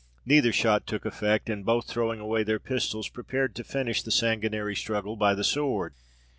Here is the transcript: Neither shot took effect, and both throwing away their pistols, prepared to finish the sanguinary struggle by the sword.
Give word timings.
Neither 0.25 0.51
shot 0.51 0.87
took 0.87 1.05
effect, 1.05 1.47
and 1.47 1.63
both 1.63 1.85
throwing 1.85 2.19
away 2.19 2.41
their 2.41 2.57
pistols, 2.57 3.07
prepared 3.07 3.53
to 3.53 3.63
finish 3.63 4.01
the 4.01 4.09
sanguinary 4.09 4.75
struggle 4.75 5.15
by 5.15 5.35
the 5.35 5.43
sword. 5.43 5.93